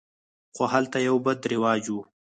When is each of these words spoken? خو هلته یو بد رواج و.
خو 0.55 0.63
هلته 0.73 0.97
یو 1.07 1.15
بد 1.25 1.39
رواج 1.51 1.83
و. 1.93 1.95